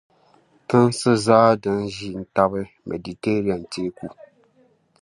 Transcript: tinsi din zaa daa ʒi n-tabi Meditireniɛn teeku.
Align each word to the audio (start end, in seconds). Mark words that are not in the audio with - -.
tinsi 0.67 1.03
din 1.09 1.17
zaa 1.25 1.51
daa 1.63 1.81
ʒi 1.95 2.07
n-tabi 2.21 2.61
Meditireniɛn 2.89 3.63
teeku. 3.71 4.05